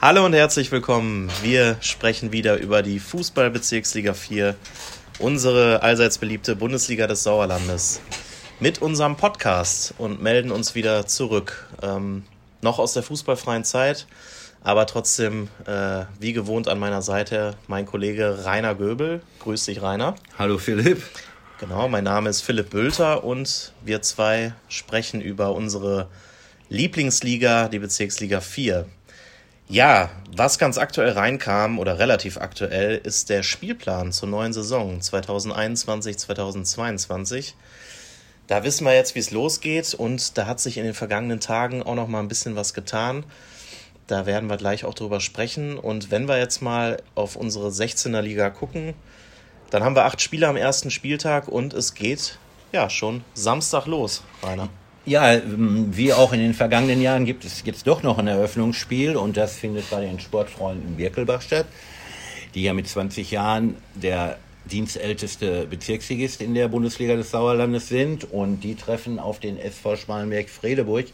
Hallo 0.00 0.24
und 0.24 0.32
herzlich 0.32 0.70
willkommen. 0.70 1.28
Wir 1.42 1.76
sprechen 1.80 2.30
wieder 2.30 2.56
über 2.58 2.82
die 2.82 3.00
Fußballbezirksliga 3.00 4.14
4, 4.14 4.54
unsere 5.18 5.82
allseits 5.82 6.18
beliebte 6.18 6.54
Bundesliga 6.54 7.08
des 7.08 7.24
Sauerlandes, 7.24 8.00
mit 8.60 8.80
unserem 8.80 9.16
Podcast 9.16 9.94
und 9.98 10.22
melden 10.22 10.52
uns 10.52 10.76
wieder 10.76 11.08
zurück. 11.08 11.66
Ähm, 11.82 12.22
noch 12.62 12.78
aus 12.78 12.92
der 12.92 13.02
fußballfreien 13.02 13.64
Zeit, 13.64 14.06
aber 14.62 14.86
trotzdem 14.86 15.48
äh, 15.66 16.04
wie 16.20 16.32
gewohnt 16.32 16.68
an 16.68 16.78
meiner 16.78 17.02
Seite 17.02 17.56
mein 17.66 17.84
Kollege 17.84 18.44
Rainer 18.44 18.76
Göbel. 18.76 19.20
Grüß 19.40 19.64
dich, 19.64 19.82
Rainer. 19.82 20.14
Hallo 20.38 20.58
Philipp. 20.58 21.02
Genau, 21.58 21.88
mein 21.88 22.04
Name 22.04 22.30
ist 22.30 22.42
Philipp 22.42 22.70
Bülter 22.70 23.24
und 23.24 23.72
wir 23.84 24.00
zwei 24.02 24.54
sprechen 24.68 25.20
über 25.20 25.56
unsere 25.56 26.08
Lieblingsliga, 26.68 27.66
die 27.66 27.80
Bezirksliga 27.80 28.40
4. 28.40 28.86
Ja, 29.70 30.08
was 30.34 30.58
ganz 30.58 30.78
aktuell 30.78 31.10
reinkam 31.10 31.78
oder 31.78 31.98
relativ 31.98 32.38
aktuell 32.38 32.96
ist 32.96 33.28
der 33.28 33.42
Spielplan 33.42 34.12
zur 34.12 34.30
neuen 34.30 34.54
Saison 34.54 34.98
2021, 34.98 36.16
2022. 36.16 37.54
Da 38.46 38.64
wissen 38.64 38.86
wir 38.86 38.94
jetzt, 38.94 39.14
wie 39.14 39.18
es 39.18 39.30
losgeht 39.30 39.92
und 39.92 40.38
da 40.38 40.46
hat 40.46 40.58
sich 40.58 40.78
in 40.78 40.84
den 40.84 40.94
vergangenen 40.94 41.38
Tagen 41.38 41.82
auch 41.82 41.96
noch 41.96 42.08
mal 42.08 42.20
ein 42.20 42.28
bisschen 42.28 42.56
was 42.56 42.72
getan. 42.72 43.24
Da 44.06 44.24
werden 44.24 44.48
wir 44.48 44.56
gleich 44.56 44.86
auch 44.86 44.94
drüber 44.94 45.20
sprechen 45.20 45.76
und 45.76 46.10
wenn 46.10 46.28
wir 46.28 46.38
jetzt 46.38 46.62
mal 46.62 47.02
auf 47.14 47.36
unsere 47.36 47.68
16er 47.68 48.22
Liga 48.22 48.48
gucken, 48.48 48.94
dann 49.68 49.84
haben 49.84 49.94
wir 49.94 50.06
acht 50.06 50.22
Spiele 50.22 50.48
am 50.48 50.56
ersten 50.56 50.90
Spieltag 50.90 51.46
und 51.46 51.74
es 51.74 51.92
geht 51.92 52.38
ja 52.72 52.88
schon 52.88 53.22
Samstag 53.34 53.84
los, 53.84 54.22
Rainer. 54.42 54.70
Ja, 55.08 55.32
ähm, 55.32 55.88
wie 55.96 56.12
auch 56.12 56.34
in 56.34 56.40
den 56.40 56.52
vergangenen 56.52 57.00
Jahren 57.00 57.24
gibt 57.24 57.46
es 57.46 57.62
jetzt 57.64 57.86
doch 57.86 58.02
noch 58.02 58.18
ein 58.18 58.26
Eröffnungsspiel 58.26 59.16
und 59.16 59.38
das 59.38 59.56
findet 59.56 59.88
bei 59.88 60.02
den 60.02 60.20
Sportfreunden 60.20 60.96
Birkelbach 60.96 61.40
statt, 61.40 61.64
die 62.54 62.62
ja 62.62 62.74
mit 62.74 62.86
20 62.86 63.30
Jahren 63.30 63.76
der 63.94 64.36
dienstälteste 64.66 65.66
Bezirksligist 65.66 66.42
in 66.42 66.52
der 66.52 66.68
Bundesliga 66.68 67.16
des 67.16 67.30
Sauerlandes 67.30 67.88
sind 67.88 68.30
und 68.30 68.60
die 68.60 68.74
treffen 68.74 69.18
auf 69.18 69.40
den 69.40 69.58
SV 69.58 69.96
Schmalenberg-Fredeburg, 69.96 71.06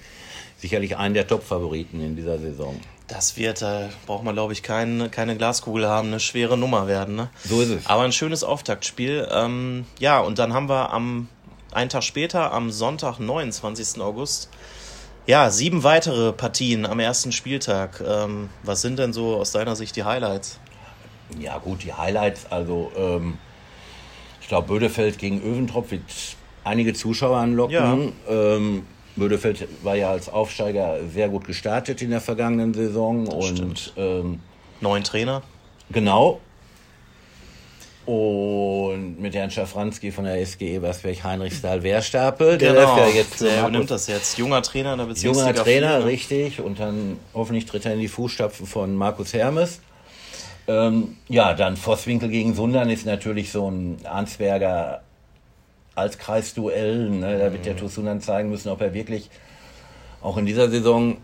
sicherlich 0.59 0.97
einen 0.97 1.15
der 1.15 1.29
Top-Favoriten 1.29 2.01
in 2.01 2.17
dieser 2.17 2.41
Saison. 2.41 2.81
Das 3.07 3.37
wird, 3.37 3.63
da 3.63 3.91
braucht 4.07 4.25
man 4.25 4.35
glaube 4.35 4.55
ich 4.55 4.65
kein, 4.65 5.09
keine 5.13 5.37
Glaskugel 5.37 5.87
haben, 5.87 6.09
eine 6.09 6.19
schwere 6.19 6.59
Nummer 6.59 6.89
werden. 6.89 7.15
Ne? 7.15 7.31
So 7.45 7.61
ist 7.61 7.69
es. 7.69 7.87
Aber 7.87 8.03
ein 8.03 8.13
schönes 8.13 8.43
Auftaktspiel. 8.43 9.29
Ähm, 9.31 9.85
ja, 10.01 10.19
und 10.19 10.41
dann 10.41 10.53
haben 10.53 10.69
wir 10.69 10.93
am 10.93 11.29
einen 11.75 11.91
Tag 11.91 12.03
später, 12.05 12.53
am 12.53 12.71
Sonntag, 12.71 13.19
29. 13.19 14.01
August, 14.01 14.49
ja, 15.27 15.51
sieben 15.51 15.83
weitere 15.85 16.33
Partien 16.33 16.85
am 16.85 17.01
ersten 17.01 17.33
Spieltag. 17.33 18.03
Ähm, 18.07 18.51
was 18.63 18.83
sind 18.83 18.99
denn 18.99 19.13
so 19.13 19.37
aus 19.37 19.53
deiner 19.53 19.75
Sicht 19.75 19.97
die 19.97 20.05
Highlights? 20.05 20.61
Ja, 21.39 21.59
gut, 21.59 21.83
die 21.83 21.93
Highlights, 21.93 22.47
also 22.51 22.93
ähm, 22.97 23.39
ich 24.41 24.49
glaube, 24.49 24.69
Bödefeld 24.69 25.19
gegen 25.19 25.41
Öventrop 25.41 25.91
wird 25.91 26.03
einige 26.65 26.93
Zuschauer 26.93 27.39
anlocken. 27.39 28.13
Ja. 28.27 28.57
Ähm, 28.57 28.87
Bödefeld 29.17 29.67
war 29.83 29.95
ja 29.95 30.11
als 30.11 30.29
Aufsteiger 30.29 30.99
sehr 31.09 31.29
gut 31.29 31.47
gestartet 31.47 32.03
in 32.03 32.11
der 32.11 32.21
vergangenen 32.21 32.75
Saison 32.75 33.25
das 33.25 33.35
und 33.35 33.93
ähm, 33.97 34.41
neuen 34.81 35.05
Trainer. 35.05 35.43
Genau, 35.91 36.41
und 38.07 39.19
mit 39.21 39.35
Herrn 39.35 39.51
Schafranski 39.51 40.13
von 40.13 40.25
der 40.25 40.41
SG 40.41 40.75
Ebersberg 40.75 41.25
Heinrichsthal 41.25 41.83
Wehrstapel. 41.83 42.59
Der 42.59 42.75
genau, 42.75 42.99
ja 42.99 43.09
jetzt 43.09 43.41
der 43.41 43.61
übernimmt 43.61 43.91
das 43.91 44.07
jetzt. 44.07 44.37
Junger 44.37 44.63
Trainer 44.63 44.93
in 44.93 44.99
der 44.99 45.07
Beziehungsliga 45.07 45.51
Junger 45.51 45.65
Trainer, 45.65 45.97
4. 45.99 46.07
richtig. 46.07 46.61
Und 46.61 46.81
dann 46.81 47.19
hoffentlich 47.33 47.67
tritt 47.67 47.87
er 47.87 47.95
in 47.95 48.01
die 48.01 48.09
Fußstapfen 48.09 48.67
von 48.67 48.95
Markus 48.95 49.33
Hermes. 49.33 49.81
Ähm, 50.67 51.17
ja, 51.29 51.55
dann 51.55 51.77
Vosswinkel 51.77 52.29
gegen 52.29 52.55
Sundern 52.55 52.91
ist 52.91 53.07
natürlich 53.07 53.53
so 53.53 53.71
ein 53.71 53.99
Arnsberger 54.05 55.03
als 55.95 56.19
Kreisduell. 56.19 57.11
Ne? 57.11 57.39
Da 57.39 57.53
wird 57.53 57.65
der 57.65 57.75
mhm. 57.75 57.79
TuS 57.79 57.95
Sundern 57.95 58.21
zeigen 58.21 58.51
müssen, 58.51 58.69
ob 58.69 58.81
er 58.81 58.93
wirklich 58.93 59.31
auch 60.23 60.37
in 60.37 60.47
dieser 60.47 60.69
Saison 60.69 61.19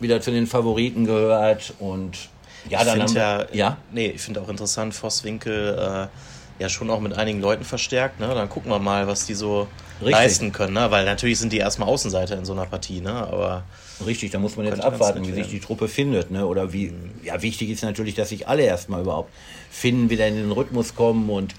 wieder 0.00 0.20
zu 0.20 0.30
den 0.30 0.46
Favoriten 0.46 1.04
gehört. 1.04 1.74
Und 1.78 2.30
ja, 2.68 2.82
ich 2.82 2.88
finde 2.90 3.12
ja, 3.12 3.46
ja, 3.52 3.76
nee, 3.92 4.08
ich 4.08 4.20
finde 4.20 4.40
auch 4.40 4.48
interessant, 4.48 4.94
Vosswinkel 4.94 5.76
äh, 5.78 6.62
ja 6.62 6.68
schon 6.68 6.90
auch 6.90 7.00
mit 7.00 7.14
einigen 7.14 7.40
Leuten 7.40 7.64
verstärkt. 7.64 8.20
Ne? 8.20 8.28
Dann 8.28 8.48
gucken 8.48 8.70
wir 8.70 8.78
mal, 8.78 9.06
was 9.06 9.26
die 9.26 9.34
so 9.34 9.68
Richtig. 10.00 10.12
leisten 10.12 10.52
können, 10.52 10.74
ne? 10.74 10.90
weil 10.90 11.04
natürlich 11.04 11.38
sind 11.38 11.52
die 11.52 11.58
erstmal 11.58 11.88
Außenseiter 11.88 12.36
in 12.36 12.44
so 12.44 12.52
einer 12.52 12.66
Partie, 12.66 13.00
ne? 13.00 13.12
aber 13.12 13.64
Richtig, 14.04 14.30
da 14.30 14.38
muss 14.38 14.56
man 14.56 14.66
jetzt 14.66 14.82
abwarten, 14.82 15.26
wie 15.26 15.32
sich 15.32 15.48
die 15.48 15.60
Truppe 15.60 15.88
findet. 15.88 16.30
Ne? 16.30 16.46
Oder 16.46 16.72
wie, 16.72 16.88
mhm. 16.88 17.12
ja, 17.22 17.40
wichtig 17.40 17.70
ist 17.70 17.82
natürlich, 17.82 18.14
dass 18.14 18.28
sich 18.28 18.46
alle 18.46 18.62
erstmal 18.62 19.00
überhaupt 19.00 19.32
finden, 19.70 20.10
wieder 20.10 20.26
in 20.26 20.36
den 20.36 20.52
Rhythmus 20.52 20.94
kommen 20.94 21.30
und 21.30 21.54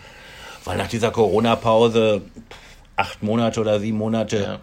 weil 0.63 0.77
nach 0.77 0.87
dieser 0.87 1.11
Corona-Pause 1.11 2.21
acht 2.95 3.23
Monate 3.23 3.61
oder 3.61 3.79
sieben 3.79 3.97
Monate 3.97 4.37
ja 4.37 4.59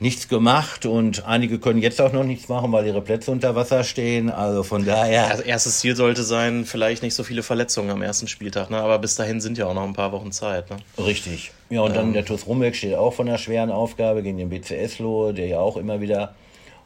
nichts 0.00 0.28
gemacht 0.28 0.86
und 0.86 1.26
einige 1.26 1.58
können 1.58 1.80
jetzt 1.80 2.00
auch 2.00 2.12
noch 2.12 2.22
nichts 2.22 2.48
machen, 2.48 2.70
weil 2.70 2.86
ihre 2.86 3.02
Plätze 3.02 3.30
unter 3.30 3.56
Wasser 3.56 3.82
stehen. 3.82 4.30
Also 4.30 4.62
von 4.62 4.84
daher. 4.84 5.36
Ja, 5.36 5.40
erstes 5.40 5.80
Ziel 5.80 5.96
sollte 5.96 6.22
sein, 6.22 6.64
vielleicht 6.64 7.02
nicht 7.02 7.14
so 7.14 7.24
viele 7.24 7.42
Verletzungen 7.42 7.90
am 7.90 8.02
ersten 8.02 8.28
Spieltag, 8.28 8.70
ne? 8.70 8.78
aber 8.78 8.98
bis 8.98 9.16
dahin 9.16 9.40
sind 9.40 9.58
ja 9.58 9.66
auch 9.66 9.74
noch 9.74 9.84
ein 9.84 9.94
paar 9.94 10.12
Wochen 10.12 10.30
Zeit. 10.30 10.70
Ne? 10.70 10.76
Richtig. 11.04 11.52
Ja, 11.70 11.80
und 11.80 11.90
ähm. 11.90 11.96
dann 11.96 12.12
der 12.12 12.24
TuS 12.24 12.46
Rumbeck 12.46 12.76
steht 12.76 12.94
auch 12.94 13.12
von 13.12 13.28
einer 13.28 13.38
schweren 13.38 13.70
Aufgabe 13.70 14.22
gegen 14.22 14.38
den 14.38 14.50
BCS 14.50 15.00
Lohe, 15.00 15.34
der 15.34 15.46
ja 15.46 15.58
auch 15.58 15.76
immer 15.76 16.00
wieder 16.00 16.34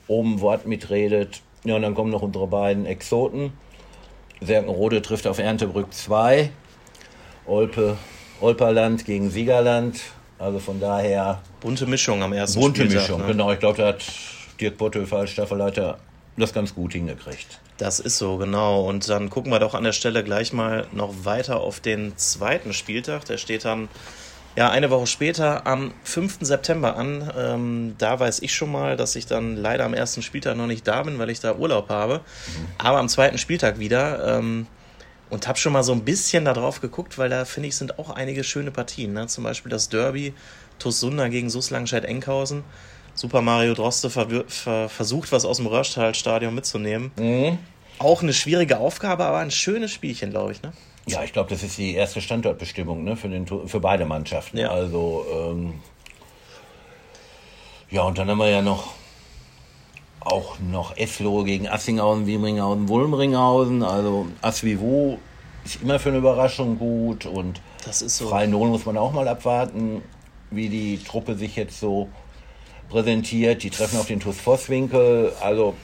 oben 0.09 0.41
Wort 0.41 0.67
mitredet. 0.67 1.43
Ja, 1.65 1.77
und 1.77 1.83
dann 1.83 1.94
kommen 1.94 2.11
noch 2.11 2.23
unsere 2.23 2.47
beiden 2.47 2.87
Exoten. 2.87 3.53
Serkenrode 4.41 5.03
trifft 5.03 5.27
auf 5.27 5.39
Erntebrück 5.39 5.93
2. 5.93 6.50
Olpe, 7.47 7.97
Olperland 8.41 9.05
gegen 9.05 9.31
Siegerland. 9.31 10.00
Also 10.43 10.59
von 10.59 10.81
daher. 10.81 11.41
Bunte 11.61 11.87
Mischung 11.87 12.23
am 12.23 12.33
ersten 12.33 12.61
Bunte 12.61 12.83
Spieltag, 12.83 13.03
Mischung, 13.03 13.21
ne? 13.21 13.27
genau. 13.29 13.53
Ich 13.53 13.61
glaube, 13.61 13.79
da 13.79 13.89
hat 13.89 14.05
Dirk 14.61 14.77
Bottöfer 14.77 15.19
als 15.19 15.31
Staffelleiter 15.31 15.99
das 16.37 16.53
ganz 16.53 16.75
gut 16.75 16.93
hingekriegt. 16.95 17.61
Das 17.79 18.01
ist 18.01 18.19
so, 18.19 18.39
genau. 18.39 18.83
Und 18.89 19.09
dann 19.09 19.31
gucken 19.31 19.53
wir 19.53 19.61
doch 19.61 19.75
an 19.75 19.85
der 19.85 19.93
Stelle 19.93 20.25
gleich 20.25 20.53
mal 20.53 20.87
noch 20.93 21.25
weiter 21.25 21.61
auf 21.61 21.81
den 21.81 22.17
zweiten 22.17 22.73
Spieltag. 22.73 23.25
Der 23.27 23.39
steht 23.39 23.65
dann 23.65 23.89
ja 24.57 24.71
eine 24.71 24.91
Woche 24.91 25.07
später 25.07 25.67
am 25.67 25.93
5. 26.03 26.39
September 26.41 26.97
an. 26.97 27.31
Ähm, 27.37 27.95
da 27.99 28.19
weiß 28.19 28.41
ich 28.43 28.53
schon 28.53 28.73
mal, 28.73 28.97
dass 28.97 29.15
ich 29.15 29.27
dann 29.27 29.57
leider 29.57 29.85
am 29.85 29.95
ersten 29.95 30.23
Spieltag 30.23 30.57
noch 30.57 30.67
nicht 30.67 30.87
da 30.89 31.03
bin, 31.05 31.19
weil 31.19 31.31
ich 31.31 31.41
da 31.41 31.55
Urlaub 31.55 31.89
habe. 31.89 32.19
Mhm. 32.19 32.67
Aber 32.79 32.99
am 32.99 33.09
zweiten 33.09 33.39
Spieltag 33.39 33.79
wieder. 33.79 34.39
Ähm, 34.39 34.67
und 35.32 35.48
habe 35.48 35.59
schon 35.59 35.72
mal 35.72 35.82
so 35.82 35.93
ein 35.93 36.04
bisschen 36.04 36.44
da 36.44 36.53
drauf 36.53 36.82
geguckt, 36.82 37.16
weil 37.16 37.31
da 37.31 37.47
finde 37.47 37.70
ich 37.70 37.76
sind 37.76 37.98
auch 37.98 38.10
einige 38.10 38.44
schöne 38.44 38.70
Partien. 38.70 39.15
Ne? 39.15 39.28
Zum 39.28 39.44
Beispiel 39.44 39.70
das 39.70 39.88
Derby 39.88 40.34
TuS 40.78 41.00
Sunder 41.00 41.31
gegen 41.31 41.48
SUS 41.48 41.70
Langscheid-Enkhausen. 41.70 42.65
Super 43.15 43.41
Mario 43.41 43.72
Droste 43.72 44.10
ver 44.10 44.26
ver 44.47 44.91
versucht, 44.91 45.32
was 45.32 45.47
aus 45.47 45.56
dem 45.56 45.66
Röhrstall-Stadion 45.66 46.54
mitzunehmen. 46.54 47.12
Mhm. 47.16 47.59
Auch 47.98 48.22
eine 48.22 48.34
schwierige 48.34 48.78
Aufgabe, 48.78 49.25
aber 49.25 49.38
ein 49.38 49.50
schönes 49.50 49.91
Spielchen, 49.91 50.31
glaube 50.31 50.53
ich. 50.53 50.60
Ne? 50.60 50.75
Ja, 51.06 51.25
ich 51.25 51.32
glaube, 51.32 51.49
das 51.49 51.62
ist 51.62 51.78
die 51.78 51.94
erste 51.94 52.20
Standortbestimmung 52.20 53.03
ne, 53.03 53.16
für, 53.16 53.31
den, 53.31 53.47
für 53.47 53.81
beide 53.81 54.04
Mannschaften. 54.04 54.59
Ja. 54.59 54.70
Also, 54.70 55.25
ähm, 55.32 55.81
ja, 57.91 58.03
und 58.03 58.19
dann 58.19 58.28
haben 58.28 58.38
wir 58.38 58.50
ja 58.50 58.60
noch 58.60 58.93
auch 60.27 60.59
noch 60.59 60.97
Eslo 60.97 61.44
gegen 61.44 61.69
Assinghausen, 61.69 62.27
Wiemringhausen, 62.27 62.88
Wulmringhausen. 62.88 63.83
Also 63.83 64.27
Asvivu 64.41 65.19
ist 65.65 65.83
immer 65.83 65.99
für 65.99 66.10
eine 66.10 66.19
Überraschung 66.19 66.78
gut 66.78 67.27
und 67.27 67.60
das 67.84 68.03
ist 68.03 68.19
so. 68.19 68.28
Freien 68.28 68.50
Null 68.50 68.69
muss 68.69 68.87
man 68.87 68.97
auch 68.97 69.12
mal 69.12 69.28
abwarten, 69.28 70.03
wie 70.50 70.69
die 70.69 70.99
Truppe 71.03 71.34
sich 71.34 71.56
jetzt 71.56 71.78
so 71.81 72.09
präsentiert. 72.88 73.62
Die 73.62 73.71
treffen 73.71 73.99
auf 73.99 74.06
den 74.06 74.21
TuS 74.21 74.41
Vosswinkel. 74.41 75.32
Also 75.41 75.75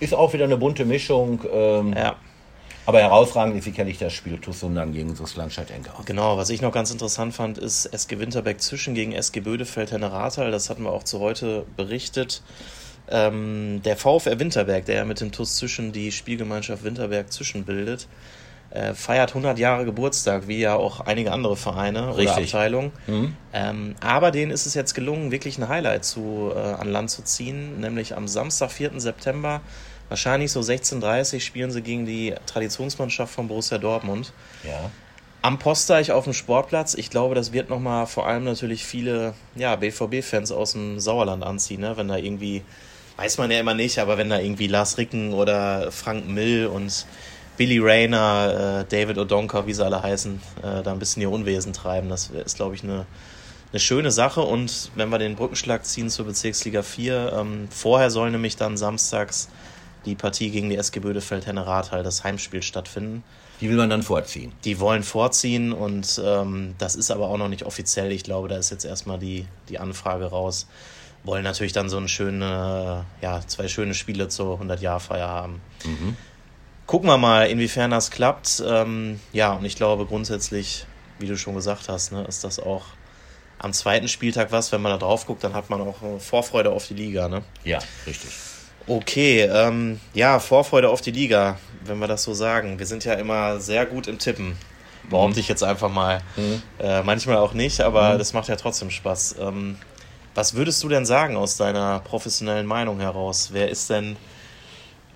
ist 0.00 0.14
auch 0.14 0.32
wieder 0.32 0.44
eine 0.44 0.56
bunte 0.56 0.84
Mischung. 0.84 1.40
Ähm, 1.52 1.94
ja. 1.96 2.16
Aber 2.84 3.00
herausragend 3.00 3.56
ist 3.56 3.64
sicherlich 3.64 3.98
das 3.98 4.12
Spiel 4.12 4.38
TuS 4.38 4.60
Sundern 4.60 4.92
gegen 4.92 5.16
SUS 5.16 5.34
Landscheid-Enker. 5.34 5.94
Genau, 6.04 6.36
was 6.36 6.50
ich 6.50 6.62
noch 6.62 6.70
ganz 6.70 6.92
interessant 6.92 7.34
fand, 7.34 7.58
ist 7.58 7.86
SG 7.86 8.20
Winterberg 8.20 8.60
zwischen 8.60 8.94
gegen 8.94 9.12
SG 9.12 9.40
Bödefeld-Henne 9.40 10.12
Rathal. 10.12 10.52
Das 10.52 10.70
hatten 10.70 10.84
wir 10.84 10.92
auch 10.92 11.02
zu 11.02 11.18
heute 11.18 11.66
berichtet. 11.76 12.42
Ähm, 13.08 13.80
der 13.84 13.96
VfR 13.96 14.38
Winterberg, 14.38 14.84
der 14.86 14.96
ja 14.96 15.04
mit 15.04 15.20
dem 15.20 15.32
TuS 15.32 15.56
Zwischen 15.56 15.92
die 15.92 16.10
Spielgemeinschaft 16.10 16.82
Winterberg 16.82 17.32
Zwischen 17.32 17.64
bildet, 17.64 18.08
äh, 18.70 18.94
feiert 18.94 19.30
100 19.30 19.58
Jahre 19.58 19.84
Geburtstag, 19.84 20.48
wie 20.48 20.58
ja 20.58 20.74
auch 20.74 21.00
einige 21.00 21.32
andere 21.32 21.56
Vereine 21.56 22.16
Richtig. 22.16 22.36
oder 22.36 22.42
Abteilungen. 22.42 22.92
Mhm. 23.06 23.36
Ähm, 23.52 23.94
aber 24.00 24.32
denen 24.32 24.50
ist 24.50 24.66
es 24.66 24.74
jetzt 24.74 24.94
gelungen, 24.94 25.30
wirklich 25.30 25.58
ein 25.58 25.68
Highlight 25.68 26.04
zu, 26.04 26.52
äh, 26.54 26.58
an 26.58 26.88
Land 26.88 27.10
zu 27.10 27.22
ziehen, 27.22 27.80
nämlich 27.80 28.16
am 28.16 28.26
Samstag, 28.26 28.72
4. 28.72 28.98
September, 29.00 29.60
wahrscheinlich 30.08 30.50
so 30.50 30.60
16.30 30.60 31.34
Uhr, 31.34 31.40
spielen 31.40 31.70
sie 31.70 31.82
gegen 31.82 32.06
die 32.06 32.34
Traditionsmannschaft 32.46 33.32
von 33.32 33.48
Borussia 33.48 33.78
Dortmund. 33.78 34.32
Ja 34.64 34.90
am 35.46 35.60
Postdeich 35.60 36.10
auf 36.10 36.24
dem 36.24 36.32
Sportplatz. 36.32 36.94
Ich 36.94 37.08
glaube, 37.08 37.36
das 37.36 37.52
wird 37.52 37.70
nochmal 37.70 38.08
vor 38.08 38.26
allem 38.26 38.42
natürlich 38.42 38.84
viele 38.84 39.32
ja, 39.54 39.76
BVB-Fans 39.76 40.50
aus 40.50 40.72
dem 40.72 40.98
Sauerland 40.98 41.44
anziehen, 41.44 41.82
ne? 41.82 41.96
wenn 41.96 42.08
da 42.08 42.16
irgendwie 42.16 42.62
weiß 43.16 43.38
man 43.38 43.50
ja 43.50 43.60
immer 43.60 43.74
nicht, 43.74 43.98
aber 43.98 44.18
wenn 44.18 44.30
da 44.30 44.38
irgendwie 44.38 44.66
Lars 44.66 44.98
Ricken 44.98 45.32
oder 45.32 45.90
Frank 45.90 46.28
Mill 46.28 46.66
und 46.66 47.06
Billy 47.56 47.78
Rayner, 47.78 48.82
äh, 48.82 48.84
David 48.88 49.16
O'Donker, 49.18 49.66
wie 49.66 49.72
sie 49.72 49.84
alle 49.84 50.02
heißen, 50.02 50.40
äh, 50.62 50.82
da 50.82 50.92
ein 50.92 50.98
bisschen 50.98 51.22
ihr 51.22 51.30
Unwesen 51.30 51.72
treiben, 51.72 52.08
das 52.08 52.30
ist, 52.30 52.56
glaube 52.56 52.74
ich, 52.74 52.84
eine, 52.84 53.06
eine 53.72 53.80
schöne 53.80 54.10
Sache. 54.10 54.42
Und 54.42 54.90
wenn 54.94 55.08
wir 55.08 55.18
den 55.18 55.36
Brückenschlag 55.36 55.86
ziehen 55.86 56.10
zur 56.10 56.26
Bezirksliga 56.26 56.82
4, 56.82 57.32
ähm, 57.34 57.68
vorher 57.70 58.10
soll 58.10 58.30
nämlich 58.30 58.56
dann 58.56 58.76
samstags 58.76 59.48
die 60.04 60.14
Partie 60.14 60.50
gegen 60.50 60.68
die 60.68 60.76
SG 60.76 61.00
Bödefeld-Henne-Rathal, 61.00 62.02
das 62.02 62.24
Heimspiel, 62.24 62.62
stattfinden. 62.62 63.24
Die 63.60 63.70
will 63.70 63.76
man 63.76 63.88
dann 63.88 64.02
vorziehen. 64.02 64.52
Die 64.64 64.78
wollen 64.78 65.02
vorziehen 65.02 65.72
und 65.72 66.20
ähm, 66.22 66.74
das 66.76 66.94
ist 66.94 67.10
aber 67.10 67.28
auch 67.28 67.38
noch 67.38 67.48
nicht 67.48 67.64
offiziell. 67.64 68.12
Ich 68.12 68.22
glaube, 68.22 68.48
da 68.48 68.58
ist 68.58 68.70
jetzt 68.70 68.84
erstmal 68.84 69.18
die, 69.18 69.46
die 69.70 69.78
Anfrage 69.78 70.26
raus. 70.26 70.66
Wollen 71.26 71.42
natürlich 71.42 71.72
dann 71.72 71.88
so 71.88 71.96
eine 71.96 72.08
schöne, 72.08 73.04
ja, 73.20 73.40
zwei 73.46 73.66
schöne 73.66 73.94
Spiele 73.94 74.28
zur 74.28 74.60
100-Jahr-Feier 74.60 75.26
haben. 75.28 75.60
Mhm. 75.84 76.16
Gucken 76.86 77.08
wir 77.08 77.18
mal, 77.18 77.48
inwiefern 77.50 77.90
das 77.90 78.12
klappt. 78.12 78.62
Ähm, 78.64 79.18
ja, 79.32 79.52
und 79.52 79.64
ich 79.64 79.74
glaube 79.74 80.06
grundsätzlich, 80.06 80.86
wie 81.18 81.26
du 81.26 81.36
schon 81.36 81.56
gesagt 81.56 81.88
hast, 81.88 82.12
ne, 82.12 82.24
ist 82.28 82.44
das 82.44 82.60
auch 82.60 82.84
am 83.58 83.72
zweiten 83.72 84.06
Spieltag 84.06 84.52
was. 84.52 84.70
Wenn 84.70 84.82
man 84.82 84.92
da 84.92 84.98
drauf 84.98 85.26
guckt, 85.26 85.42
dann 85.42 85.54
hat 85.54 85.68
man 85.68 85.80
auch 85.80 85.96
Vorfreude 86.20 86.70
auf 86.70 86.86
die 86.86 86.94
Liga. 86.94 87.28
Ne? 87.28 87.42
Ja, 87.64 87.80
richtig. 88.06 88.30
Okay, 88.86 89.40
ähm, 89.40 90.00
ja, 90.14 90.38
Vorfreude 90.38 90.88
auf 90.88 91.00
die 91.00 91.10
Liga, 91.10 91.58
wenn 91.84 91.98
wir 91.98 92.06
das 92.06 92.22
so 92.22 92.34
sagen. 92.34 92.78
Wir 92.78 92.86
sind 92.86 93.04
ja 93.04 93.14
immer 93.14 93.58
sehr 93.58 93.84
gut 93.84 94.06
im 94.06 94.20
Tippen. 94.20 94.56
Behaupte 95.10 95.34
mhm. 95.34 95.40
ich 95.40 95.48
jetzt 95.48 95.64
einfach 95.64 95.90
mal. 95.90 96.20
Mhm. 96.36 96.62
Äh, 96.78 97.02
manchmal 97.02 97.38
auch 97.38 97.52
nicht, 97.52 97.80
aber 97.80 98.14
mhm. 98.14 98.18
das 98.18 98.32
macht 98.32 98.46
ja 98.48 98.54
trotzdem 98.54 98.90
Spaß. 98.90 99.36
Ähm, 99.40 99.76
was 100.36 100.54
würdest 100.54 100.82
du 100.82 100.88
denn 100.88 101.06
sagen 101.06 101.36
aus 101.36 101.56
deiner 101.56 102.00
professionellen 102.00 102.66
Meinung 102.66 103.00
heraus? 103.00 103.50
Wer 103.52 103.70
ist 103.70 103.88
denn 103.88 104.16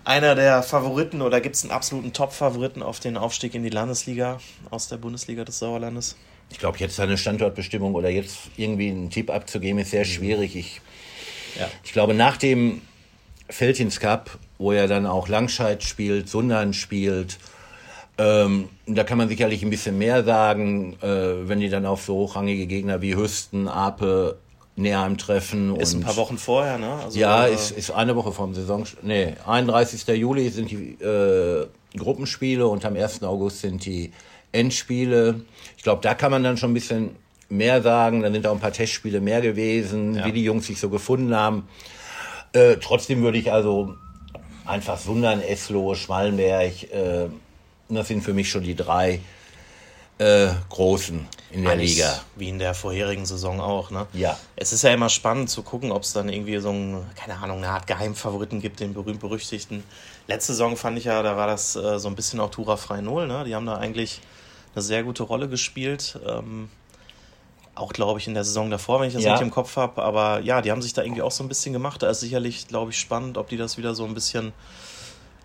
einer 0.02 0.34
der 0.34 0.62
Favoriten 0.62 1.20
oder 1.20 1.42
gibt 1.42 1.56
es 1.56 1.62
einen 1.62 1.72
absoluten 1.72 2.14
Top-Favoriten 2.14 2.82
auf 2.82 3.00
den 3.00 3.18
Aufstieg 3.18 3.54
in 3.54 3.62
die 3.62 3.68
Landesliga 3.68 4.40
aus 4.70 4.88
der 4.88 4.96
Bundesliga 4.96 5.44
des 5.44 5.58
Sauerlandes? 5.58 6.16
Ich 6.50 6.58
glaube, 6.58 6.78
jetzt 6.78 6.98
eine 6.98 7.18
Standortbestimmung 7.18 7.94
oder 7.94 8.08
jetzt 8.08 8.38
irgendwie 8.56 8.88
einen 8.88 9.10
Tipp 9.10 9.30
abzugeben, 9.30 9.78
ist 9.80 9.90
sehr 9.90 10.00
mhm. 10.00 10.10
schwierig. 10.10 10.56
Ich, 10.56 10.80
ja. 11.58 11.68
ich 11.84 11.92
glaube, 11.92 12.14
nach 12.14 12.38
dem 12.38 12.80
Feldins 13.50 14.00
Cup, 14.00 14.38
wo 14.56 14.72
er 14.72 14.88
dann 14.88 15.06
auch 15.06 15.28
Langscheid 15.28 15.82
spielt, 15.82 16.30
Sundern 16.30 16.72
spielt. 16.72 17.38
Ähm, 18.16 18.70
da 18.86 19.04
kann 19.04 19.18
man 19.18 19.28
sicherlich 19.28 19.62
ein 19.62 19.70
bisschen 19.70 19.98
mehr 19.98 20.24
sagen, 20.24 20.94
äh, 21.02 21.48
wenn 21.48 21.60
die 21.60 21.68
dann 21.68 21.84
auf 21.84 22.02
so 22.04 22.14
hochrangige 22.14 22.66
Gegner 22.66 23.02
wie 23.02 23.16
Hüsten, 23.16 23.68
Ape, 23.68 24.38
Neheim 24.80 25.18
treffen. 25.18 25.76
Ist 25.76 25.94
ein 25.94 26.00
paar 26.00 26.16
Wochen 26.16 26.38
vorher, 26.38 26.78
ne? 26.78 26.92
Also, 27.04 27.18
ja, 27.18 27.46
äh, 27.46 27.54
ist, 27.54 27.70
ist 27.70 27.90
eine 27.90 28.16
Woche 28.16 28.32
vom 28.32 28.54
Saison. 28.54 28.84
Nee, 29.02 29.34
31. 29.46 30.06
Juli 30.16 30.48
sind 30.50 30.70
die 30.70 30.92
äh, 31.02 31.66
Gruppenspiele 31.96 32.66
und 32.66 32.84
am 32.84 32.96
1. 32.96 33.22
August 33.22 33.60
sind 33.60 33.84
die 33.84 34.12
Endspiele. 34.52 35.42
Ich 35.76 35.82
glaube, 35.82 36.02
da 36.02 36.14
kann 36.14 36.30
man 36.30 36.42
dann 36.42 36.56
schon 36.56 36.70
ein 36.70 36.74
bisschen 36.74 37.10
mehr 37.48 37.82
sagen. 37.82 38.22
Dann 38.22 38.32
sind 38.32 38.46
auch 38.46 38.54
ein 38.54 38.60
paar 38.60 38.72
Testspiele 38.72 39.20
mehr 39.20 39.40
gewesen, 39.40 40.14
ja. 40.14 40.26
wie 40.26 40.32
die 40.32 40.44
Jungs 40.44 40.66
sich 40.66 40.80
so 40.80 40.88
gefunden 40.88 41.34
haben. 41.34 41.68
Äh, 42.52 42.76
trotzdem 42.80 43.22
würde 43.22 43.38
ich 43.38 43.52
also 43.52 43.94
einfach 44.64 44.98
Sundern, 44.98 45.40
Eslo, 45.40 45.94
Schmallenberg, 45.94 46.84
äh, 46.92 47.26
das 47.88 48.08
sind 48.08 48.22
für 48.22 48.32
mich 48.32 48.50
schon 48.50 48.62
die 48.62 48.76
drei 48.76 49.20
äh, 50.20 50.52
Großen 50.68 51.26
in 51.50 51.62
der 51.62 51.72
Eigentlich 51.72 51.94
Liga. 51.96 52.20
Wie 52.36 52.50
in 52.50 52.58
der 52.58 52.74
vorherigen 52.74 53.24
Saison 53.24 53.58
auch, 53.60 53.90
ne? 53.90 54.06
Ja. 54.12 54.38
Es 54.54 54.72
ist 54.72 54.82
ja 54.82 54.90
immer 54.90 55.08
spannend 55.08 55.48
zu 55.48 55.62
gucken, 55.62 55.90
ob 55.92 56.02
es 56.02 56.12
dann 56.12 56.28
irgendwie 56.28 56.58
so 56.58 56.70
ein, 56.70 57.06
keine 57.16 57.38
Ahnung, 57.38 57.58
eine 57.58 57.70
Art 57.70 57.86
Geheimfavoriten 57.86 58.60
gibt, 58.60 58.80
den 58.80 58.92
berühmt-berüchtigten. 58.92 59.82
Letzte 60.26 60.52
Saison 60.52 60.76
fand 60.76 60.98
ich 60.98 61.04
ja, 61.04 61.22
da 61.22 61.36
war 61.36 61.46
das 61.46 61.74
äh, 61.74 61.98
so 61.98 62.08
ein 62.08 62.16
bisschen 62.16 62.38
auch 62.38 62.50
Tura 62.50 62.76
frei 62.76 63.00
Null, 63.00 63.26
ne? 63.26 63.44
Die 63.44 63.54
haben 63.54 63.64
da 63.64 63.76
eigentlich 63.76 64.20
eine 64.74 64.82
sehr 64.82 65.02
gute 65.04 65.22
Rolle 65.22 65.48
gespielt. 65.48 66.18
Ähm, 66.28 66.68
auch, 67.74 67.94
glaube 67.94 68.18
ich, 68.18 68.28
in 68.28 68.34
der 68.34 68.44
Saison 68.44 68.70
davor, 68.70 69.00
wenn 69.00 69.08
ich 69.08 69.14
das 69.14 69.24
ja. 69.24 69.30
richtig 69.30 69.46
im 69.46 69.54
Kopf 69.54 69.76
habe. 69.76 70.02
Aber 70.02 70.40
ja, 70.40 70.60
die 70.60 70.70
haben 70.70 70.82
sich 70.82 70.92
da 70.92 71.02
irgendwie 71.02 71.22
auch 71.22 71.30
so 71.30 71.42
ein 71.42 71.48
bisschen 71.48 71.72
gemacht. 71.72 72.02
Da 72.02 72.10
ist 72.10 72.20
sicherlich, 72.20 72.68
glaube 72.68 72.90
ich, 72.90 72.98
spannend, 72.98 73.38
ob 73.38 73.48
die 73.48 73.56
das 73.56 73.78
wieder 73.78 73.94
so 73.94 74.04
ein 74.04 74.12
bisschen 74.12 74.52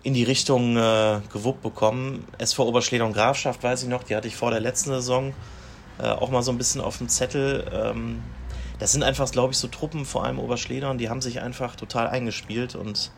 in 0.06 0.14
die 0.14 0.22
Richtung 0.22 0.76
äh, 0.76 1.18
gewuppt 1.32 1.62
bekommen. 1.62 2.28
SV 2.38 2.68
Oberschleder 2.68 3.04
und 3.04 3.12
Grafschaft, 3.12 3.64
weiß 3.64 3.82
ich 3.82 3.88
noch, 3.88 4.04
die 4.04 4.14
hatte 4.14 4.28
ich 4.28 4.36
vor 4.36 4.52
der 4.52 4.60
letzten 4.60 4.90
Saison 4.90 5.34
äh, 5.98 6.06
auch 6.06 6.30
mal 6.30 6.42
so 6.42 6.52
ein 6.52 6.58
bisschen 6.58 6.80
auf 6.80 6.98
dem 6.98 7.08
Zettel. 7.08 7.64
Ähm, 7.72 8.22
das 8.78 8.92
sind 8.92 9.02
einfach, 9.02 9.28
glaube 9.32 9.52
ich, 9.52 9.58
so 9.58 9.66
Truppen, 9.66 10.04
vor 10.04 10.24
allem 10.24 10.38
Oberschledern, 10.38 10.96
die 10.98 11.08
haben 11.08 11.20
sich 11.20 11.40
einfach 11.40 11.74
total 11.74 12.06
eingespielt 12.06 12.76
und 12.76 13.10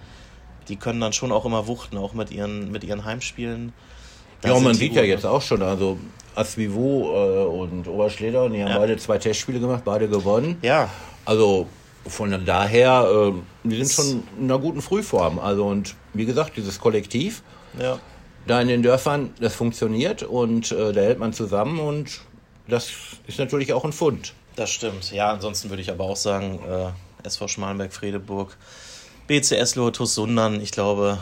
die 0.68 0.76
können 0.76 0.98
dann 0.98 1.12
schon 1.12 1.30
auch 1.30 1.44
immer 1.44 1.66
wuchten, 1.66 1.98
auch 1.98 2.14
mit 2.14 2.30
ihren, 2.30 2.72
mit 2.72 2.84
ihren 2.84 3.04
Heimspielen. 3.04 3.74
Da 4.40 4.48
ja, 4.48 4.54
und 4.54 4.64
man 4.64 4.72
sieht 4.72 4.94
ja 4.94 5.02
jetzt 5.02 5.26
auch 5.26 5.42
schon, 5.42 5.60
also 5.60 5.98
Asvivo 6.36 7.10
äh, 7.12 7.44
und 7.44 7.86
Oberschleder, 7.86 8.48
die 8.48 8.62
haben 8.62 8.70
ja. 8.70 8.78
beide 8.78 8.96
zwei 8.96 9.18
Testspiele 9.18 9.60
gemacht, 9.60 9.82
beide 9.84 10.08
gewonnen. 10.08 10.56
Ja. 10.62 10.88
Also 11.26 11.66
von 12.08 12.44
daher, 12.44 13.32
äh, 13.34 13.68
die 13.68 13.84
sind 13.84 13.92
schon 13.92 14.22
in 14.38 14.44
einer 14.44 14.58
guten 14.58 14.82
Frühform. 14.82 15.38
Also 15.38 15.66
und 15.66 15.94
wie 16.14 16.26
gesagt, 16.26 16.56
dieses 16.56 16.80
Kollektiv 16.80 17.42
ja. 17.78 17.98
da 18.46 18.60
in 18.60 18.68
den 18.68 18.82
Dörfern, 18.82 19.32
das 19.40 19.54
funktioniert 19.54 20.22
und 20.22 20.72
äh, 20.72 20.92
da 20.92 21.00
hält 21.00 21.18
man 21.18 21.32
zusammen 21.32 21.78
und 21.80 22.20
das 22.66 22.90
ist 23.26 23.38
natürlich 23.38 23.72
auch 23.72 23.84
ein 23.84 23.92
Fund. 23.92 24.34
Das 24.56 24.70
stimmt. 24.70 25.12
Ja, 25.12 25.30
ansonsten 25.32 25.70
würde 25.70 25.82
ich 25.82 25.90
aber 25.90 26.04
auch 26.04 26.16
sagen, 26.16 26.60
äh, 26.68 27.26
SV 27.26 27.48
Schmalenberg-Fredeburg, 27.48 28.56
BCS 29.26 29.76
Lotus 29.76 30.14
Sundern, 30.14 30.60
ich 30.60 30.72
glaube, 30.72 31.18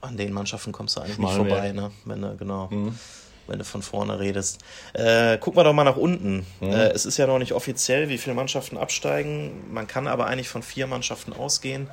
an 0.00 0.16
den 0.16 0.32
Mannschaften 0.32 0.72
kommst 0.72 0.96
du 0.96 1.00
eigentlich 1.00 1.18
nicht 1.18 1.34
vorbei, 1.34 1.72
ne? 1.72 1.90
Wenn 2.04 2.22
du, 2.22 2.36
genau. 2.36 2.68
Mhm. 2.70 2.98
Wenn 3.46 3.58
du 3.58 3.64
von 3.64 3.82
vorne 3.82 4.18
redest. 4.18 4.60
Äh, 4.94 5.36
gucken 5.38 5.58
wir 5.58 5.64
doch 5.64 5.72
mal 5.74 5.84
nach 5.84 5.96
unten. 5.96 6.46
Mhm. 6.60 6.70
Äh, 6.70 6.88
es 6.88 7.04
ist 7.04 7.18
ja 7.18 7.26
noch 7.26 7.38
nicht 7.38 7.52
offiziell, 7.52 8.08
wie 8.08 8.18
viele 8.18 8.34
Mannschaften 8.34 8.78
absteigen. 8.78 9.72
Man 9.72 9.86
kann 9.86 10.06
aber 10.06 10.26
eigentlich 10.26 10.48
von 10.48 10.62
vier 10.62 10.86
Mannschaften 10.86 11.32
ausgehen. 11.32 11.88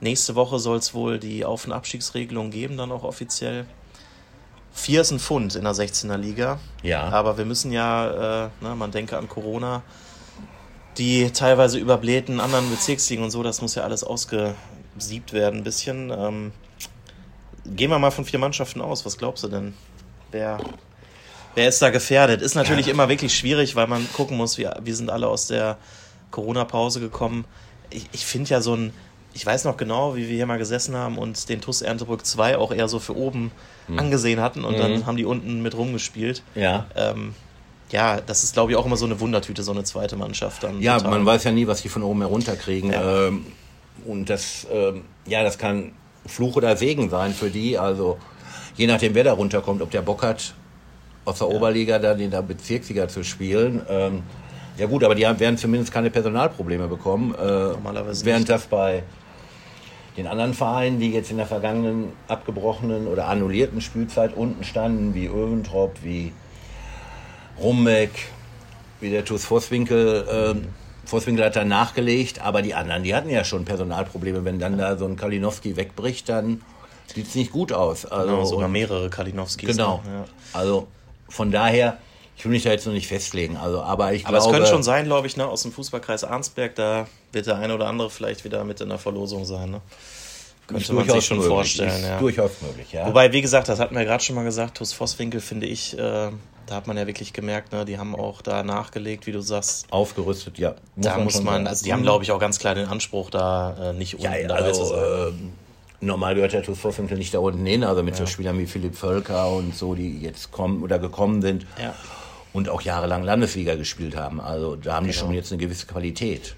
Nächste 0.00 0.34
Woche 0.34 0.58
soll 0.58 0.78
es 0.78 0.94
wohl 0.94 1.18
die 1.18 1.44
Auf- 1.44 1.66
und 1.66 1.72
Abstiegsregelung 1.72 2.50
geben, 2.50 2.76
dann 2.76 2.92
auch 2.92 3.04
offiziell. 3.04 3.66
Vier 4.72 5.02
ist 5.02 5.12
ein 5.12 5.20
Pfund 5.20 5.54
in 5.54 5.64
der 5.64 5.72
16er 5.72 6.16
Liga. 6.16 6.58
Ja. 6.82 7.04
Aber 7.04 7.38
wir 7.38 7.44
müssen 7.44 7.72
ja, 7.72 8.46
äh, 8.46 8.50
ne, 8.60 8.74
man 8.74 8.90
denke 8.90 9.16
an 9.16 9.28
Corona, 9.28 9.82
die 10.98 11.30
teilweise 11.30 11.78
überblähten 11.78 12.40
anderen 12.40 12.68
Bezirksligen 12.70 13.24
und 13.24 13.30
so, 13.30 13.42
das 13.42 13.62
muss 13.62 13.76
ja 13.76 13.84
alles 13.84 14.04
ausgesiebt 14.04 15.32
werden 15.32 15.60
ein 15.60 15.64
bisschen. 15.64 16.10
Ähm, 16.10 16.52
gehen 17.64 17.90
wir 17.90 17.98
mal 17.98 18.10
von 18.10 18.24
vier 18.24 18.38
Mannschaften 18.38 18.80
aus. 18.80 19.06
Was 19.06 19.16
glaubst 19.16 19.44
du 19.44 19.48
denn? 19.48 19.74
Wer, 20.32 20.58
wer 21.54 21.68
ist 21.68 21.80
da 21.82 21.90
gefährdet? 21.90 22.42
Ist 22.42 22.54
natürlich 22.54 22.86
ja. 22.86 22.92
immer 22.92 23.08
wirklich 23.08 23.34
schwierig, 23.34 23.76
weil 23.76 23.86
man 23.86 24.06
gucken 24.12 24.36
muss, 24.36 24.58
wir, 24.58 24.76
wir 24.82 24.94
sind 24.94 25.10
alle 25.10 25.28
aus 25.28 25.46
der 25.46 25.78
Corona-Pause 26.30 27.00
gekommen. 27.00 27.44
Ich, 27.90 28.08
ich 28.12 28.26
finde 28.26 28.50
ja 28.50 28.60
so 28.60 28.74
ein, 28.74 28.92
ich 29.32 29.44
weiß 29.44 29.64
noch 29.64 29.76
genau, 29.76 30.16
wie 30.16 30.28
wir 30.28 30.36
hier 30.36 30.46
mal 30.46 30.58
gesessen 30.58 30.96
haben 30.96 31.18
und 31.18 31.48
den 31.48 31.60
TUS 31.60 31.82
Erntebrück 31.82 32.24
2 32.24 32.58
auch 32.58 32.72
eher 32.72 32.88
so 32.88 32.98
für 32.98 33.16
oben 33.16 33.50
mhm. 33.88 33.98
angesehen 33.98 34.40
hatten 34.40 34.64
und 34.64 34.76
mhm. 34.76 34.80
dann 34.80 35.06
haben 35.06 35.16
die 35.16 35.24
unten 35.24 35.62
mit 35.62 35.76
rumgespielt. 35.76 36.42
Ja. 36.54 36.86
Ähm, 36.94 37.34
ja, 37.90 38.20
das 38.20 38.42
ist, 38.42 38.54
glaube 38.54 38.72
ich, 38.72 38.76
auch 38.76 38.86
immer 38.86 38.96
so 38.96 39.04
eine 39.04 39.20
Wundertüte, 39.20 39.62
so 39.62 39.72
eine 39.72 39.84
zweite 39.84 40.16
Mannschaft. 40.16 40.64
Dann 40.64 40.80
ja, 40.80 41.00
man 41.00 41.24
weiß 41.24 41.44
ja 41.44 41.52
nie, 41.52 41.66
was 41.66 41.82
die 41.82 41.88
von 41.88 42.02
oben 42.02 42.22
herunterkriegen. 42.22 42.92
Ja. 42.92 43.26
Ähm, 43.26 43.46
und 44.04 44.30
das, 44.30 44.66
ähm, 44.72 45.02
ja, 45.26 45.42
das 45.42 45.58
kann 45.58 45.92
Fluch 46.26 46.56
oder 46.56 46.76
Segen 46.76 47.10
sein 47.10 47.32
für 47.32 47.50
die. 47.50 47.78
Also 47.78 48.18
je 48.76 48.86
nachdem, 48.86 49.14
wer 49.14 49.24
da 49.24 49.32
runterkommt, 49.32 49.82
ob 49.82 49.90
der 49.90 50.02
Bock 50.02 50.22
hat, 50.22 50.54
aus 51.24 51.38
der 51.38 51.48
ja. 51.48 51.54
Oberliga 51.54 51.98
dann 51.98 52.20
in 52.20 52.30
der 52.30 52.42
Bezirksliga 52.42 53.08
zu 53.08 53.24
spielen. 53.24 53.82
Ähm, 53.88 54.22
ja 54.76 54.86
gut, 54.86 55.04
aber 55.04 55.14
die 55.14 55.26
haben, 55.26 55.38
werden 55.38 55.56
zumindest 55.56 55.92
keine 55.92 56.10
Personalprobleme 56.10 56.88
bekommen. 56.88 57.34
Äh, 57.34 57.46
Normalerweise 57.46 58.24
während 58.24 58.48
nicht. 58.48 58.50
das 58.50 58.66
bei 58.66 59.04
den 60.16 60.26
anderen 60.26 60.54
Vereinen, 60.54 61.00
die 61.00 61.12
jetzt 61.12 61.30
in 61.30 61.36
der 61.36 61.46
vergangenen 61.46 62.12
abgebrochenen 62.28 63.06
oder 63.06 63.26
annullierten 63.26 63.80
Spielzeit 63.80 64.36
unten 64.36 64.64
standen, 64.64 65.14
wie 65.14 65.26
Öventrop, 65.26 65.96
wie 66.02 66.32
Rumbeck, 67.60 68.10
wie 69.00 69.10
der 69.10 69.24
TuS 69.24 69.44
Vosswinkel, 69.44 70.56
äh, 70.56 71.06
Vosswinkel 71.06 71.44
hat 71.44 71.56
dann 71.56 71.68
nachgelegt, 71.68 72.40
aber 72.40 72.62
die 72.62 72.74
anderen, 72.74 73.02
die 73.02 73.14
hatten 73.14 73.28
ja 73.28 73.44
schon 73.44 73.64
Personalprobleme. 73.64 74.44
Wenn 74.44 74.58
dann 74.58 74.78
da 74.78 74.96
so 74.96 75.06
ein 75.06 75.16
Kalinowski 75.16 75.76
wegbricht, 75.76 76.28
dann 76.28 76.62
sieht 77.12 77.26
es 77.26 77.34
nicht 77.34 77.52
gut 77.52 77.72
aus. 77.72 78.06
Also, 78.06 78.30
genau, 78.30 78.44
sogar 78.44 78.68
mehrere 78.68 79.10
Kalinowskis. 79.10 79.68
Genau. 79.68 80.02
Ja. 80.06 80.24
Also 80.52 80.88
von 81.34 81.50
daher, 81.50 81.98
ich 82.36 82.44
will 82.44 82.52
mich 82.52 82.62
da 82.62 82.70
jetzt 82.70 82.86
noch 82.86 82.92
nicht 82.92 83.08
festlegen. 83.08 83.56
Also, 83.56 83.82
aber 83.82 84.12
ich 84.12 84.24
aber 84.26 84.38
glaube, 84.38 84.50
es 84.52 84.56
könnte 84.56 84.70
schon 84.70 84.82
sein, 84.82 85.04
glaube 85.04 85.26
ich, 85.26 85.36
ne, 85.36 85.46
aus 85.46 85.62
dem 85.62 85.72
Fußballkreis 85.72 86.24
Arnsberg, 86.24 86.74
da 86.76 87.06
wird 87.32 87.46
der 87.46 87.56
eine 87.56 87.74
oder 87.74 87.86
andere 87.88 88.08
vielleicht 88.10 88.44
wieder 88.44 88.64
mit 88.64 88.80
in 88.80 88.88
der 88.88 88.98
Verlosung 88.98 89.44
sein. 89.44 89.70
Ne? 89.70 89.80
könnte 90.66 90.92
man 90.94 91.08
sich 91.08 91.26
schon 91.26 91.36
möglich. 91.38 91.52
vorstellen. 91.52 91.90
Ist 91.90 92.02
Ja. 92.08 92.18
durchaus 92.18 92.52
möglich, 92.62 92.92
ja. 92.92 93.06
Wobei, 93.06 93.32
wie 93.32 93.42
gesagt, 93.42 93.68
das 93.68 93.78
hatten 93.80 93.94
wir 93.94 94.04
gerade 94.04 94.22
schon 94.24 94.34
mal 94.34 94.44
gesagt, 94.44 94.78
TuS 94.78 94.94
Vosswinkel 94.94 95.40
finde 95.42 95.66
ich, 95.66 95.92
äh, 95.98 95.98
da 96.66 96.74
hat 96.74 96.86
man 96.86 96.96
ja 96.96 97.06
wirklich 97.06 97.34
gemerkt, 97.34 97.72
ne, 97.72 97.84
die 97.84 97.98
haben 97.98 98.16
auch 98.16 98.40
da 98.40 98.62
nachgelegt, 98.62 99.26
wie 99.26 99.32
du 99.32 99.42
sagst. 99.42 99.86
Aufgerüstet, 99.90 100.58
ja. 100.58 100.74
da 100.96 101.18
muss 101.18 101.34
schon 101.34 101.44
man, 101.44 101.54
sagen. 101.54 101.66
also 101.66 101.84
die 101.84 101.92
haben, 101.92 102.02
glaube 102.02 102.24
ich, 102.24 102.32
auch 102.32 102.38
ganz 102.38 102.58
klar 102.58 102.74
den 102.74 102.88
Anspruch, 102.88 103.28
da 103.28 103.90
äh, 103.90 103.92
nicht 103.92 104.14
unten 104.14 104.24
Ja, 104.24 104.54
also 104.54 104.84
sein. 104.86 104.98
äh, 104.98 105.32
normal 106.04 106.34
gehört 106.34 106.52
der 106.52 106.62
TuS 106.62 106.78
Vosswinkel 106.78 107.18
nicht 107.18 107.34
da 107.34 107.38
unten 107.38 107.64
hin, 107.66 107.84
also 107.84 108.02
mit 108.02 108.16
so 108.16 108.26
Spielern 108.26 108.58
wie 108.58 108.66
Philipp 108.66 108.96
Völker 108.96 109.50
und 109.50 109.74
so, 109.74 109.94
die 109.94 110.20
jetzt 110.20 110.50
kommen 110.52 110.82
oder 110.82 110.98
gekommen 110.98 111.42
sind 111.42 111.66
Ja. 111.80 111.94
und 112.52 112.68
auch 112.68 112.82
jahrelang 112.82 113.22
Landesliga 113.24 113.74
gespielt 113.74 114.16
haben. 114.16 114.40
Also 114.40 114.76
da 114.76 114.94
haben 114.94 115.06
die 115.06 115.12
Genau. 115.12 115.26
schon 115.26 115.34
jetzt 115.34 115.52
eine 115.52 115.60
gewisse 115.60 115.86
Qualität. 115.86 116.54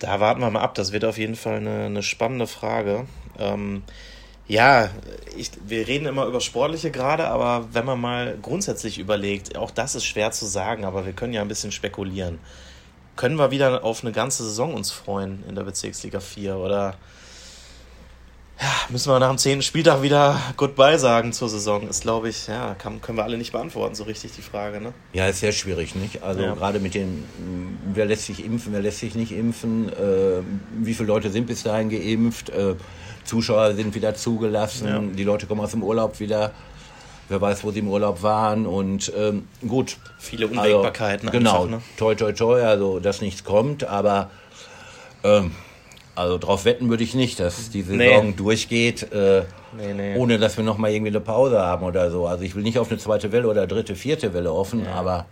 Da 0.00 0.20
warten 0.20 0.40
wir 0.40 0.50
mal 0.50 0.60
ab. 0.60 0.74
Das 0.74 0.92
wird 0.92 1.04
auf 1.04 1.16
jeden 1.18 1.36
Fall 1.36 1.56
eine, 1.56 1.84
eine 1.86 2.02
spannende 2.02 2.46
Frage. 2.46 3.06
Ähm, 3.38 3.82
ja, 4.46 4.90
ich, 5.36 5.50
wir 5.66 5.86
reden 5.88 6.04
immer 6.06 6.26
über 6.26 6.40
Sportliche 6.40 6.90
gerade, 6.90 7.28
aber 7.28 7.68
wenn 7.72 7.86
man 7.86 7.98
mal 8.00 8.36
grundsätzlich 8.42 8.98
überlegt, 8.98 9.56
auch 9.56 9.70
das 9.70 9.94
ist 9.94 10.04
schwer 10.04 10.32
zu 10.32 10.44
sagen, 10.44 10.84
aber 10.84 11.06
wir 11.06 11.14
können 11.14 11.32
ja 11.32 11.40
ein 11.40 11.48
bisschen 11.48 11.72
spekulieren. 11.72 12.38
Können 13.16 13.36
wir 13.36 13.50
wieder 13.52 13.84
auf 13.84 14.02
eine 14.02 14.12
ganze 14.12 14.42
Saison 14.44 14.74
uns 14.74 14.90
freuen 14.90 15.42
in 15.48 15.54
der 15.54 15.62
Bezirksliga 15.62 16.20
4 16.20 16.56
oder 16.56 16.96
ja, 18.60 18.68
müssen 18.88 19.10
wir 19.12 19.18
nach 19.18 19.28
dem 19.30 19.38
10. 19.38 19.62
Spieltag 19.62 20.02
wieder 20.02 20.38
Goodbye 20.56 20.98
sagen 20.98 21.32
zur 21.32 21.48
Saison? 21.48 21.88
Ist, 21.88 22.02
glaube 22.02 22.28
ich, 22.28 22.46
ja, 22.46 22.74
kann, 22.74 23.00
können 23.00 23.18
wir 23.18 23.24
alle 23.24 23.36
nicht 23.36 23.52
beantworten, 23.52 23.94
so 23.94 24.04
richtig 24.04 24.32
die 24.32 24.42
Frage, 24.42 24.80
ne? 24.80 24.92
Ja, 25.12 25.26
ist 25.26 25.40
sehr 25.40 25.52
schwierig, 25.52 25.94
nicht? 25.96 26.22
Also 26.22 26.42
Ja. 26.42 26.54
gerade 26.54 26.78
mit 26.78 26.94
den, 26.94 27.18
mh, 27.38 27.78
wer 27.94 28.06
lässt 28.06 28.26
sich 28.26 28.44
impfen, 28.44 28.72
wer 28.72 28.80
lässt 28.80 29.00
sich 29.00 29.14
nicht 29.16 29.32
impfen, 29.32 29.88
äh, 29.92 30.42
wie 30.78 30.94
viele 30.94 31.08
Leute 31.08 31.30
sind 31.30 31.46
bis 31.46 31.62
dahin 31.64 31.90
geimpft, 31.90 32.50
äh, 32.50 32.74
Zuschauer 33.24 33.74
sind 33.74 33.94
wieder 33.94 34.14
zugelassen, 34.14 34.86
Ja. 34.88 35.00
die 35.00 35.24
Leute 35.24 35.46
kommen 35.46 35.60
aus 35.60 35.72
dem 35.72 35.82
Urlaub 35.82 36.20
wieder, 36.20 36.52
wer 37.28 37.40
weiß, 37.40 37.64
wo 37.64 37.72
sie 37.72 37.80
im 37.80 37.88
Urlaub 37.88 38.22
waren 38.22 38.66
und 38.66 39.12
ähm, 39.16 39.48
gut. 39.66 39.96
Viele 40.18 40.46
Unwägbarkeiten 40.46 41.28
Also, 41.28 41.38
genau, 41.38 41.64
einfach, 41.64 41.70
ne? 41.78 41.82
toi 41.96 42.14
toi 42.14 42.32
toi, 42.32 42.62
also 42.62 43.00
dass 43.00 43.20
nichts 43.20 43.42
kommt, 43.44 43.82
aber 43.84 44.30
ähm, 45.24 45.52
also 46.14 46.38
drauf 46.38 46.64
wetten 46.64 46.88
würde 46.90 47.02
ich 47.04 47.14
nicht, 47.14 47.40
dass 47.40 47.70
die 47.70 47.82
Saison 47.82 47.96
Nee. 48.28 48.34
durchgeht, 48.36 49.12
äh, 49.12 49.42
Nee, 49.76 49.92
nee. 49.94 50.16
ohne 50.16 50.38
dass 50.38 50.56
wir 50.56 50.64
nochmal 50.64 50.92
irgendwie 50.92 51.10
eine 51.10 51.20
Pause 51.20 51.60
haben 51.60 51.84
oder 51.84 52.10
so. 52.10 52.26
Also 52.26 52.44
ich 52.44 52.54
will 52.54 52.62
nicht 52.62 52.78
auf 52.78 52.90
eine 52.90 52.98
zweite 52.98 53.32
Welle 53.32 53.48
oder 53.48 53.66
dritte, 53.66 53.96
vierte 53.96 54.32
Welle 54.34 54.52
hoffen, 54.52 54.86
aber 54.86 55.26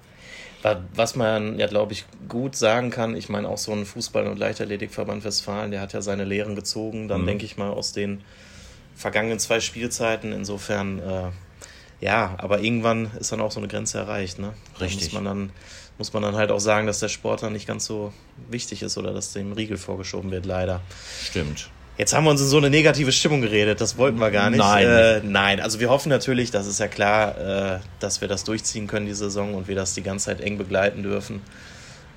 Wa- 0.63 0.81
Was 0.95 1.17
man 1.17 1.59
ja, 1.59 1.67
glaube 1.67 1.93
ich, 1.93 2.05
gut 2.29 2.55
sagen 2.55 2.91
kann, 2.91 3.17
ich 3.17 3.29
meine 3.29 3.49
auch 3.49 3.59
so 3.59 3.73
ein 3.73 3.85
Fußball- 3.85 4.29
und 4.29 4.39
Leichtathletikverband 4.39 5.25
Westfalen, 5.25 5.73
der 5.73 5.81
hat 5.81 5.93
ja 5.93 6.03
seine 6.03 6.23
Lehren 6.25 6.55
gezogen, 6.55 7.05
Mhm. 7.05 7.09
dann 7.09 7.27
denke 7.27 7.45
ich 7.45 7.57
mal 7.57 7.71
aus 7.71 7.93
den 7.93 8.23
vergangenen 8.95 9.41
zwei 9.41 9.59
Spielzeiten. 9.59 10.31
Insofern, 10.33 11.01
äh, 11.01 11.23
ja, 12.01 12.35
aber 12.39 12.61
irgendwann 12.61 13.11
ist 13.19 13.33
dann 13.33 13.41
auch 13.41 13.51
so 13.51 13.59
eine 13.59 13.67
Grenze 13.69 13.99
erreicht. 13.99 14.39
Ne? 14.39 14.53
Da 14.79 14.85
Richtig. 14.85 15.13
Muss 15.13 15.13
man, 15.15 15.25
dann, 15.25 15.51
muss 16.03 16.13
man 16.13 16.25
dann 16.25 16.35
halt 16.35 16.51
auch 16.51 16.59
sagen, 16.59 16.89
dass 16.89 16.99
der 16.99 17.07
Sport 17.09 17.45
dann 17.45 17.53
nicht 17.53 17.69
ganz 17.69 17.87
so 17.87 18.13
wichtig 18.51 18.83
ist 18.83 18.99
oder 18.99 19.13
dass 19.13 19.33
dem 19.33 19.53
Riegel 19.53 19.77
vorgeschoben 19.77 20.33
wird, 20.33 20.47
leider. 20.47 20.81
stimmt. 21.25 21.71
Jetzt 21.97 22.13
haben 22.13 22.25
wir 22.25 22.31
uns 22.33 22.41
in 22.41 22.49
so 22.49 22.57
eine 22.57 22.71
negative 22.71 23.13
Stimmung 23.13 23.41
geredet, 23.41 23.81
das 23.81 23.97
wollten 23.99 24.19
wir 24.19 24.33
gar 24.33 24.51
nicht. 24.51 24.59
Nein. 24.59 24.85
Äh, 24.89 25.21
nein, 25.23 25.61
also 25.61 25.79
wir 25.79 25.91
hoffen 25.91 26.09
natürlich, 26.09 26.51
das 26.51 26.67
ist 26.67 26.81
ja 26.81 26.89
klar, 26.89 27.39
äh, 27.77 27.79
dass 28.01 28.21
wir 28.21 28.27
das 28.27 28.43
durchziehen 28.43 28.89
können, 28.89 29.07
die 29.07 29.13
Saison, 29.15 29.55
und 29.55 29.69
wir 29.69 29.77
das 29.77 29.95
die 29.95 30.03
ganze 30.03 30.25
Zeit 30.27 30.41
eng 30.41 30.59
begleiten 30.59 31.05
dürfen. 31.05 31.41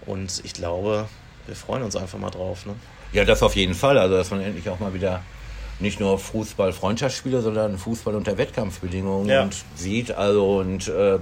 Und 0.08 0.42
ich 0.44 0.54
glaube, 0.54 1.08
wir 1.46 1.56
freuen 1.56 1.84
uns 1.84 1.96
einfach 1.96 2.18
mal 2.18 2.32
drauf. 2.32 2.66
Ne? 2.66 2.74
Ja, 3.14 3.24
das 3.24 3.44
auf 3.44 3.56
jeden 3.56 3.76
Fall. 3.76 4.00
Also, 4.00 4.16
dass 4.16 4.32
man 4.32 4.42
endlich 4.42 4.68
auch 4.68 4.80
mal 4.80 4.96
wieder 4.96 5.22
nicht 5.80 6.00
nur 6.00 6.18
Fußball-Freundschaftsspiele, 6.18 7.42
sondern 7.42 7.78
Fußball 7.78 8.16
unter 8.16 8.36
Wettkampfbedingungen 8.40 9.28
Ja. 9.30 9.44
und 9.44 9.56
sieht. 9.76 10.10
Also, 10.12 10.58
und 10.60 10.88
äh, 10.88 11.20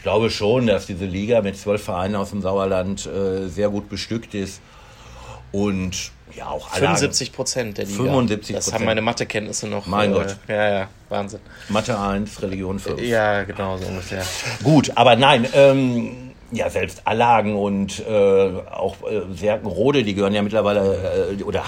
ich 0.00 0.04
glaube 0.04 0.30
schon, 0.30 0.66
dass 0.66 0.86
diese 0.86 1.04
Liga 1.04 1.42
mit 1.42 1.58
zwölf 1.58 1.84
Vereinen 1.84 2.16
aus 2.16 2.30
dem 2.30 2.40
Sauerland 2.40 3.04
äh, 3.04 3.48
sehr 3.48 3.68
gut 3.68 3.90
bestückt 3.90 4.34
ist. 4.34 4.62
Und 5.52 6.10
ja, 6.34 6.46
auch 6.46 6.72
alle 6.72 6.80
75 6.86 7.32
Prozent 7.32 7.76
der 7.76 7.84
Liga. 7.84 8.04
75 8.04 8.56
Das 8.56 8.72
haben 8.72 8.86
meine 8.86 9.02
Mathekenntnisse 9.02 9.68
noch. 9.68 9.84
Mein 9.84 10.12
äh, 10.12 10.14
Gott. 10.14 10.36
Ja, 10.48 10.70
ja, 10.70 10.88
Wahnsinn. 11.10 11.40
Mathe 11.68 11.98
1, 11.98 12.40
Religion 12.40 12.78
5. 12.78 13.02
Ja, 13.02 13.42
genau, 13.42 13.76
so 13.76 13.88
ungefähr. 13.88 14.24
Gut, 14.62 14.90
aber 14.94 15.16
nein, 15.16 15.46
ähm, 15.52 16.32
ja, 16.50 16.70
selbst 16.70 17.02
Allagen 17.04 17.54
und 17.54 18.00
äh, 18.00 18.10
auch 18.70 18.96
äh, 19.02 19.34
Serkenrode, 19.36 20.02
die 20.02 20.14
gehören 20.14 20.32
ja 20.32 20.40
mittlerweile, 20.40 21.36
äh, 21.38 21.42
oder 21.42 21.62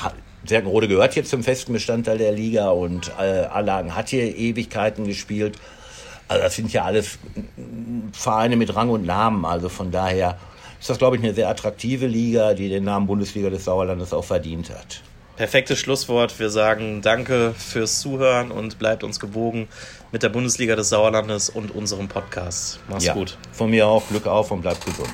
Serkenrode 0.47 0.89
gehört 0.89 1.17
jetzt 1.17 1.29
zum 1.29 1.43
festen 1.43 1.75
Bestandteil 1.75 2.17
der 2.17 2.33
Liga 2.33 2.71
und 2.71 3.13
äh, 3.21 3.45
Allagen 3.45 3.95
hat 3.95 4.09
hier 4.09 4.35
Ewigkeiten 4.35 5.07
gespielt. 5.07 5.59
Also 6.33 6.45
das 6.45 6.57
sind 6.57 6.73
ja 6.73 6.85
alles 6.85 7.19
Vereine 8.13 8.57
mit 8.57 8.75
Rang 8.75 8.91
und 8.91 9.05
Namen, 9.05 9.45
also 9.45 9.69
von 9.69 9.91
daher 9.91 10.39
ist 10.81 10.91
das, 10.91 10.99
glaube 10.99 11.17
ich, 11.17 11.23
eine 11.23 11.33
sehr 11.33 11.49
attraktive 11.49 12.07
Liga, 12.07 12.55
die 12.55 12.69
den 12.69 12.85
Namen 12.85 13.07
Bundesliga 13.07 13.51
des 13.51 13.65
Sauerlandes 13.65 14.13
auch 14.13 14.25
verdient 14.25 14.71
hat. 14.71 15.03
Perfektes 15.37 15.79
Schlusswort. 15.79 16.39
Wir 16.39 16.51
sagen 16.51 17.01
Danke 17.03 17.55
fürs 17.57 18.01
Zuhören 18.01 18.51
und 18.51 18.79
bleibt 18.79 19.03
uns 19.05 19.19
gewogen 19.21 19.69
mit 20.11 20.23
der 20.23 20.29
Bundesliga 20.29 20.77
des 20.77 20.89
Sauerlandes 20.89 21.49
und 21.49 21.75
unserem 21.75 22.09
Podcast. 22.09 22.81
Mach's 22.89 23.05
Ja, 23.05 23.15
gut. 23.15 23.39
von 23.53 23.71
mir 23.71 23.87
auch 23.87 24.07
Glück 24.09 24.27
auf 24.27 24.51
und 24.51 24.61
bleibt 24.61 24.85
gesund. 24.85 25.09